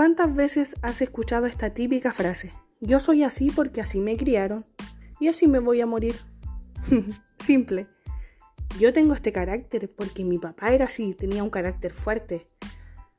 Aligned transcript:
¿Cuántas 0.00 0.34
veces 0.34 0.76
has 0.80 1.02
escuchado 1.02 1.44
esta 1.44 1.74
típica 1.74 2.14
frase? 2.14 2.54
Yo 2.80 3.00
soy 3.00 3.22
así 3.22 3.50
porque 3.50 3.82
así 3.82 4.00
me 4.00 4.16
criaron 4.16 4.64
y 5.20 5.28
así 5.28 5.46
me 5.46 5.58
voy 5.58 5.82
a 5.82 5.86
morir. 5.86 6.16
Simple. 7.38 7.86
Yo 8.78 8.94
tengo 8.94 9.12
este 9.12 9.30
carácter 9.30 9.94
porque 9.94 10.24
mi 10.24 10.38
papá 10.38 10.72
era 10.72 10.86
así, 10.86 11.12
tenía 11.12 11.42
un 11.42 11.50
carácter 11.50 11.92
fuerte. 11.92 12.46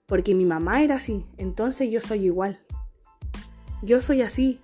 Porque 0.07 0.33
mi 0.33 0.43
mamá 0.43 0.81
era 0.81 0.95
así, 0.95 1.27
entonces 1.37 1.91
yo 1.91 2.01
soy 2.01 2.25
igual. 2.25 2.65
Yo 3.83 4.01
soy 4.01 4.23
así 4.23 4.59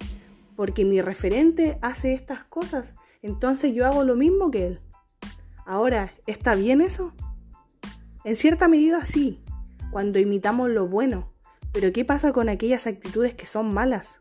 porque 0.55 0.85
mi 0.85 1.01
referente 1.01 1.77
hace 1.83 2.15
estas 2.15 2.43
cosas, 2.45 2.95
entonces 3.21 3.75
yo 3.75 3.85
hago 3.85 4.03
lo 4.03 4.15
mismo 4.15 4.49
que 4.49 4.65
él. 4.65 4.81
Ahora, 5.67 6.11
¿está 6.25 6.55
bien 6.55 6.81
eso? 6.81 7.13
En 8.23 8.35
cierta 8.35 8.67
medida 8.67 9.05
sí, 9.05 9.43
cuando 9.91 10.17
imitamos 10.17 10.71
lo 10.71 10.87
bueno, 10.87 11.36
pero 11.79 11.93
¿qué 11.93 12.03
pasa 12.03 12.33
con 12.33 12.49
aquellas 12.49 12.87
actitudes 12.87 13.35
que 13.35 13.45
son 13.45 13.71
malas? 13.71 14.19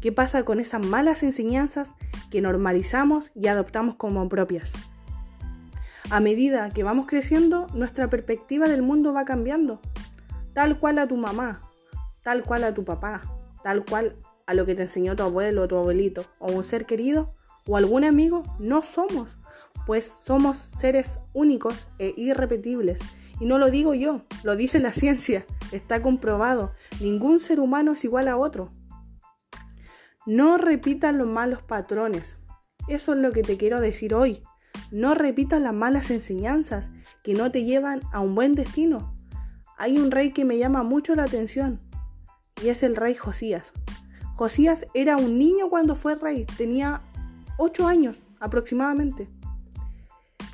¿Qué 0.00 0.12
pasa 0.12 0.44
con 0.44 0.60
esas 0.60 0.86
malas 0.86 1.24
enseñanzas 1.24 1.92
que 2.30 2.40
normalizamos 2.40 3.32
y 3.34 3.48
adoptamos 3.48 3.96
como 3.96 4.28
propias? 4.28 4.74
A 6.08 6.20
medida 6.20 6.70
que 6.70 6.84
vamos 6.84 7.06
creciendo, 7.08 7.66
nuestra 7.74 8.08
perspectiva 8.08 8.68
del 8.68 8.82
mundo 8.82 9.12
va 9.12 9.24
cambiando. 9.24 9.80
Tal 10.52 10.78
cual 10.78 11.00
a 11.00 11.08
tu 11.08 11.16
mamá, 11.16 11.68
tal 12.22 12.44
cual 12.44 12.62
a 12.62 12.74
tu 12.74 12.84
papá, 12.84 13.24
tal 13.64 13.84
cual 13.84 14.14
a 14.46 14.54
lo 14.54 14.64
que 14.64 14.76
te 14.76 14.82
enseñó 14.82 15.16
tu 15.16 15.24
abuelo 15.24 15.62
o 15.62 15.66
tu 15.66 15.76
abuelito, 15.76 16.24
o 16.38 16.52
un 16.52 16.62
ser 16.62 16.86
querido, 16.86 17.34
o 17.66 17.76
algún 17.76 18.04
amigo, 18.04 18.44
no 18.60 18.82
somos, 18.82 19.36
pues 19.84 20.06
somos 20.06 20.58
seres 20.58 21.18
únicos 21.32 21.88
e 21.98 22.14
irrepetibles 22.16 23.00
y 23.40 23.46
no 23.46 23.58
lo 23.58 23.70
digo 23.70 23.94
yo, 23.94 24.24
lo 24.42 24.56
dice 24.56 24.78
la 24.80 24.92
ciencia, 24.92 25.46
está 25.72 26.02
comprobado. 26.02 26.72
Ningún 27.00 27.40
ser 27.40 27.60
humano 27.60 27.92
es 27.92 28.04
igual 28.04 28.28
a 28.28 28.36
otro. 28.36 28.70
No 30.26 30.56
repitas 30.56 31.14
los 31.14 31.26
malos 31.26 31.62
patrones. 31.62 32.36
Eso 32.88 33.12
es 33.12 33.18
lo 33.18 33.32
que 33.32 33.42
te 33.42 33.56
quiero 33.56 33.80
decir 33.80 34.14
hoy. 34.14 34.42
No 34.90 35.14
repitas 35.14 35.60
las 35.60 35.74
malas 35.74 36.10
enseñanzas 36.10 36.90
que 37.22 37.34
no 37.34 37.50
te 37.50 37.64
llevan 37.64 38.00
a 38.12 38.20
un 38.20 38.34
buen 38.34 38.54
destino. 38.54 39.14
Hay 39.76 39.98
un 39.98 40.10
rey 40.10 40.32
que 40.32 40.44
me 40.44 40.58
llama 40.58 40.82
mucho 40.82 41.14
la 41.14 41.24
atención 41.24 41.80
y 42.62 42.68
es 42.68 42.82
el 42.82 42.96
rey 42.96 43.14
Josías. 43.14 43.72
Josías 44.34 44.86
era 44.94 45.16
un 45.16 45.38
niño 45.38 45.68
cuando 45.68 45.94
fue 45.94 46.14
rey, 46.14 46.44
tenía 46.56 47.00
8 47.58 47.86
años 47.86 48.18
aproximadamente. 48.40 49.28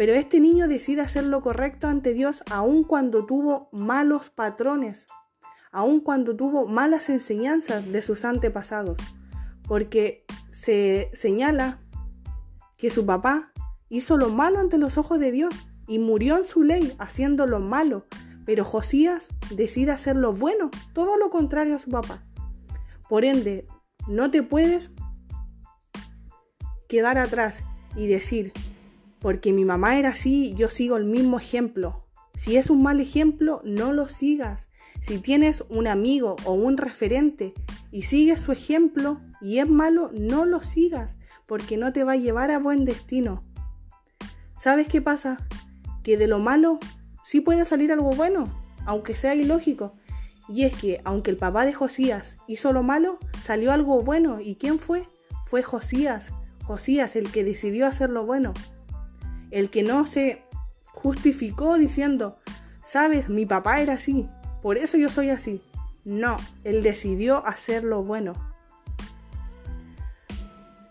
Pero 0.00 0.14
este 0.14 0.40
niño 0.40 0.66
decide 0.66 1.02
hacer 1.02 1.24
lo 1.24 1.42
correcto 1.42 1.86
ante 1.86 2.14
Dios 2.14 2.42
aun 2.50 2.84
cuando 2.84 3.26
tuvo 3.26 3.68
malos 3.70 4.30
patrones, 4.30 5.04
aun 5.72 6.00
cuando 6.00 6.34
tuvo 6.34 6.64
malas 6.64 7.10
enseñanzas 7.10 7.86
de 7.86 8.00
sus 8.00 8.24
antepasados, 8.24 8.98
porque 9.68 10.24
se 10.48 11.10
señala 11.12 11.82
que 12.78 12.90
su 12.90 13.04
papá 13.04 13.52
hizo 13.90 14.16
lo 14.16 14.30
malo 14.30 14.58
ante 14.58 14.78
los 14.78 14.96
ojos 14.96 15.18
de 15.18 15.32
Dios 15.32 15.52
y 15.86 15.98
murió 15.98 16.38
en 16.38 16.46
su 16.46 16.62
ley 16.62 16.96
haciendo 16.98 17.46
lo 17.46 17.60
malo, 17.60 18.06
pero 18.46 18.64
Josías 18.64 19.28
decide 19.54 19.90
hacer 19.90 20.16
lo 20.16 20.32
bueno, 20.32 20.70
todo 20.94 21.18
lo 21.18 21.28
contrario 21.28 21.76
a 21.76 21.78
su 21.78 21.90
papá. 21.90 22.24
Por 23.06 23.26
ende, 23.26 23.66
no 24.08 24.30
te 24.30 24.42
puedes 24.42 24.92
quedar 26.88 27.18
atrás 27.18 27.64
y 27.94 28.06
decir, 28.06 28.54
porque 29.20 29.52
mi 29.52 29.64
mamá 29.64 29.98
era 29.98 30.10
así, 30.10 30.54
yo 30.54 30.68
sigo 30.68 30.96
el 30.96 31.04
mismo 31.04 31.38
ejemplo. 31.38 32.06
Si 32.34 32.56
es 32.56 32.70
un 32.70 32.82
mal 32.82 33.00
ejemplo, 33.00 33.60
no 33.64 33.92
lo 33.92 34.08
sigas. 34.08 34.70
Si 35.02 35.18
tienes 35.18 35.62
un 35.68 35.86
amigo 35.86 36.36
o 36.44 36.54
un 36.54 36.76
referente 36.76 37.54
y 37.90 38.02
sigues 38.02 38.40
su 38.40 38.52
ejemplo 38.52 39.20
y 39.40 39.58
es 39.58 39.68
malo, 39.68 40.10
no 40.14 40.44
lo 40.44 40.62
sigas, 40.62 41.18
porque 41.46 41.76
no 41.76 41.92
te 41.92 42.04
va 42.04 42.12
a 42.12 42.16
llevar 42.16 42.50
a 42.50 42.58
buen 42.58 42.84
destino. 42.84 43.42
¿Sabes 44.56 44.88
qué 44.88 45.00
pasa? 45.02 45.46
Que 46.02 46.16
de 46.16 46.26
lo 46.26 46.38
malo 46.38 46.78
sí 47.22 47.40
puede 47.40 47.64
salir 47.64 47.92
algo 47.92 48.10
bueno, 48.12 48.62
aunque 48.86 49.14
sea 49.16 49.34
ilógico. 49.34 49.96
Y 50.48 50.64
es 50.64 50.74
que, 50.74 51.00
aunque 51.04 51.30
el 51.30 51.36
papá 51.36 51.64
de 51.64 51.72
Josías 51.72 52.38
hizo 52.48 52.72
lo 52.72 52.82
malo, 52.82 53.18
salió 53.38 53.72
algo 53.72 54.02
bueno. 54.02 54.40
¿Y 54.40 54.56
quién 54.56 54.78
fue? 54.78 55.06
Fue 55.46 55.62
Josías. 55.62 56.32
Josías 56.64 57.16
el 57.16 57.30
que 57.30 57.44
decidió 57.44 57.86
hacer 57.86 58.10
lo 58.10 58.24
bueno 58.24 58.52
el 59.50 59.70
que 59.70 59.82
no 59.82 60.06
se 60.06 60.44
justificó 60.92 61.78
diciendo, 61.78 62.38
sabes, 62.82 63.28
mi 63.28 63.46
papá 63.46 63.80
era 63.80 63.94
así, 63.94 64.28
por 64.62 64.76
eso 64.78 64.96
yo 64.96 65.08
soy 65.08 65.30
así. 65.30 65.62
No, 66.04 66.38
él 66.64 66.82
decidió 66.82 67.46
hacer 67.46 67.84
lo 67.84 68.02
bueno. 68.02 68.34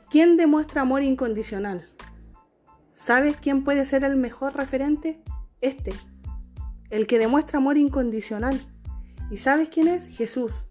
¿Quién 0.09 0.37
demuestra 0.37 0.81
amor 0.81 1.03
incondicional? 1.03 1.87
¿Sabes 2.95 3.37
quién 3.37 3.63
puede 3.63 3.85
ser 3.85 4.03
el 4.03 4.15
mejor 4.15 4.55
referente? 4.55 5.21
Este, 5.61 5.93
el 6.89 7.07
que 7.07 7.19
demuestra 7.19 7.59
amor 7.59 7.77
incondicional. 7.77 8.59
¿Y 9.29 9.37
sabes 9.37 9.69
quién 9.69 9.87
es? 9.87 10.07
Jesús. 10.07 10.65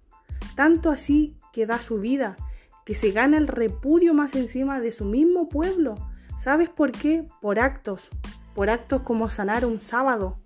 Tanto 0.57 0.91
así 0.91 1.37
que 1.53 1.67
da 1.67 1.81
su 1.81 2.01
vida, 2.01 2.37
que 2.85 2.95
se 2.95 3.13
gana 3.13 3.39
el 3.39 3.47
repudio 3.47 4.15
más 4.15 4.35
encima 4.35 4.81
de 4.81 4.93
su 4.93 5.05
mismo 5.05 5.49
pueblo, 5.49 5.97
¿Sabes 6.39 6.69
por 6.69 6.93
qué? 6.93 7.29
Por 7.43 7.59
actos, 7.59 8.11
por 8.55 8.71
actos 8.71 9.03
como 9.03 9.29
sanar 9.29 9.67
un 9.67 9.81
sábado. 9.81 10.39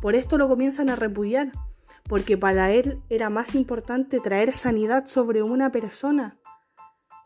Por 0.00 0.14
esto 0.14 0.38
lo 0.38 0.46
comienzan 0.46 0.88
a 0.88 0.94
repudiar, 0.94 1.50
porque 2.04 2.38
para 2.38 2.70
él 2.70 3.02
era 3.08 3.28
más 3.28 3.56
importante 3.56 4.20
traer 4.20 4.52
sanidad 4.52 5.08
sobre 5.08 5.42
una 5.42 5.72
persona. 5.72 6.38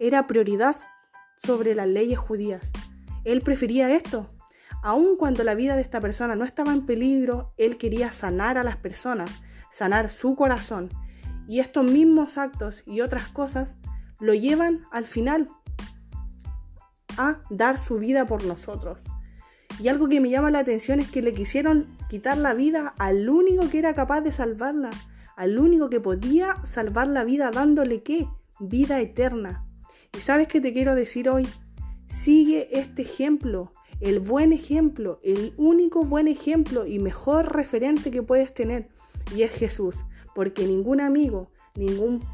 Era 0.00 0.26
prioridad 0.26 0.74
sobre 1.44 1.74
las 1.74 1.86
leyes 1.86 2.18
judías. 2.18 2.72
Él 3.22 3.42
prefería 3.42 3.94
esto. 3.94 4.30
Aun 4.82 5.18
cuando 5.18 5.44
la 5.44 5.54
vida 5.54 5.76
de 5.76 5.82
esta 5.82 6.00
persona 6.00 6.36
no 6.36 6.46
estaba 6.46 6.72
en 6.72 6.86
peligro, 6.86 7.52
él 7.58 7.76
quería 7.76 8.12
sanar 8.12 8.56
a 8.56 8.64
las 8.64 8.78
personas, 8.78 9.42
sanar 9.70 10.08
su 10.08 10.36
corazón. 10.36 10.88
Y 11.46 11.60
estos 11.60 11.84
mismos 11.84 12.38
actos 12.38 12.82
y 12.86 13.02
otras 13.02 13.28
cosas 13.28 13.76
lo 14.20 14.32
llevan 14.32 14.86
al 14.90 15.04
final 15.04 15.50
a 17.18 17.40
dar 17.50 17.78
su 17.78 17.98
vida 17.98 18.26
por 18.26 18.44
nosotros. 18.44 19.02
Y 19.80 19.88
algo 19.88 20.08
que 20.08 20.20
me 20.20 20.30
llama 20.30 20.50
la 20.50 20.60
atención 20.60 21.00
es 21.00 21.10
que 21.10 21.22
le 21.22 21.34
quisieron 21.34 21.96
quitar 22.08 22.38
la 22.38 22.54
vida 22.54 22.94
al 22.98 23.28
único 23.28 23.68
que 23.68 23.78
era 23.78 23.94
capaz 23.94 24.20
de 24.20 24.32
salvarla, 24.32 24.90
al 25.36 25.58
único 25.58 25.90
que 25.90 26.00
podía 26.00 26.56
salvar 26.64 27.08
la 27.08 27.24
vida 27.24 27.50
dándole 27.50 28.02
qué? 28.02 28.28
Vida 28.60 29.00
eterna. 29.00 29.66
¿Y 30.16 30.20
sabes 30.20 30.46
qué 30.46 30.60
te 30.60 30.72
quiero 30.72 30.94
decir 30.94 31.28
hoy? 31.28 31.48
Sigue 32.06 32.78
este 32.78 33.02
ejemplo, 33.02 33.72
el 34.00 34.20
buen 34.20 34.52
ejemplo, 34.52 35.18
el 35.24 35.54
único 35.56 36.04
buen 36.04 36.28
ejemplo 36.28 36.86
y 36.86 37.00
mejor 37.00 37.54
referente 37.54 38.12
que 38.12 38.22
puedes 38.22 38.54
tener. 38.54 38.88
Y 39.34 39.42
es 39.42 39.50
Jesús. 39.50 39.96
Porque 40.36 40.66
ningún 40.66 41.00
amigo, 41.00 41.50
ningún 41.74 42.24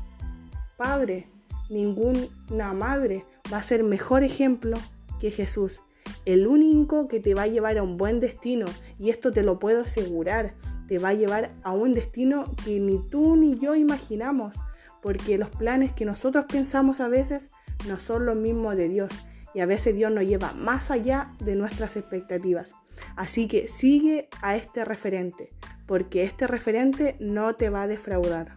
padre, 0.76 1.30
ninguna 1.70 2.74
madre 2.74 3.24
va 3.50 3.58
a 3.58 3.62
ser 3.62 3.84
mejor 3.84 4.24
ejemplo 4.24 4.76
que 5.18 5.30
Jesús. 5.30 5.80
El 6.24 6.46
único 6.46 7.08
que 7.08 7.20
te 7.20 7.34
va 7.34 7.42
a 7.42 7.46
llevar 7.46 7.78
a 7.78 7.82
un 7.82 7.96
buen 7.96 8.20
destino, 8.20 8.66
y 8.98 9.10
esto 9.10 9.30
te 9.30 9.42
lo 9.42 9.58
puedo 9.58 9.82
asegurar, 9.82 10.54
te 10.88 10.98
va 10.98 11.10
a 11.10 11.14
llevar 11.14 11.54
a 11.62 11.72
un 11.72 11.94
destino 11.94 12.54
que 12.64 12.80
ni 12.80 12.98
tú 13.08 13.36
ni 13.36 13.58
yo 13.58 13.74
imaginamos, 13.74 14.56
porque 15.00 15.38
los 15.38 15.50
planes 15.50 15.92
que 15.92 16.04
nosotros 16.04 16.44
pensamos 16.46 17.00
a 17.00 17.08
veces 17.08 17.48
no 17.88 17.98
son 17.98 18.26
los 18.26 18.36
mismos 18.36 18.76
de 18.76 18.88
Dios, 18.88 19.10
y 19.54 19.60
a 19.60 19.66
veces 19.66 19.94
Dios 19.94 20.12
nos 20.12 20.24
lleva 20.24 20.52
más 20.52 20.90
allá 20.90 21.32
de 21.38 21.56
nuestras 21.56 21.96
expectativas. 21.96 22.74
Así 23.16 23.46
que 23.46 23.68
sigue 23.68 24.28
a 24.42 24.56
este 24.56 24.84
referente, 24.84 25.48
porque 25.86 26.24
este 26.24 26.46
referente 26.46 27.16
no 27.20 27.54
te 27.54 27.70
va 27.70 27.82
a 27.82 27.88
defraudar. 27.88 28.54